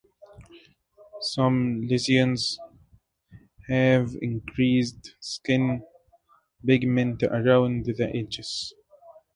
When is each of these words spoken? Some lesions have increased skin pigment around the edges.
Some 1.21 1.81
lesions 1.87 2.57
have 3.69 4.09
increased 4.19 5.15
skin 5.19 5.83
pigment 6.65 7.21
around 7.21 7.85
the 7.85 8.09
edges. 8.11 8.73